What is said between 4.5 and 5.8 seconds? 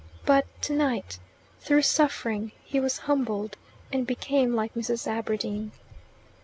like Mrs. Aberdeen.